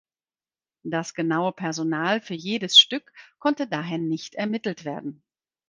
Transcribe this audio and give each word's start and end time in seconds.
Das 0.81 1.13
genaue 1.13 1.51
Personal 1.51 2.21
für 2.21 2.33
jedes 2.33 2.79
Stück 2.79 3.13
konnte 3.37 3.67
daher 3.67 3.99
nicht 3.99 4.33
ermittelt 4.33 4.83
werden. 4.83 5.21